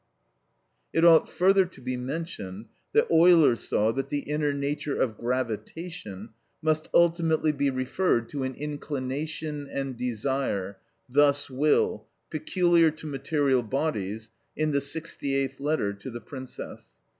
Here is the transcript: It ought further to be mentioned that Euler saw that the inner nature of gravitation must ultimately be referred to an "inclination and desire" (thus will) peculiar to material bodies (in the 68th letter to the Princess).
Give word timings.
It 0.93 1.05
ought 1.05 1.29
further 1.29 1.63
to 1.63 1.79
be 1.79 1.95
mentioned 1.95 2.65
that 2.93 3.05
Euler 3.11 3.55
saw 3.55 3.91
that 3.91 4.09
the 4.09 4.21
inner 4.21 4.51
nature 4.51 4.99
of 4.99 5.15
gravitation 5.15 6.29
must 6.59 6.89
ultimately 6.91 7.51
be 7.51 7.69
referred 7.69 8.27
to 8.29 8.41
an 8.41 8.55
"inclination 8.55 9.67
and 9.71 9.95
desire" 9.95 10.77
(thus 11.07 11.51
will) 11.51 12.07
peculiar 12.31 12.89
to 12.89 13.05
material 13.05 13.61
bodies 13.61 14.31
(in 14.57 14.71
the 14.71 14.79
68th 14.79 15.59
letter 15.59 15.93
to 15.93 16.09
the 16.09 16.19
Princess). 16.21 16.89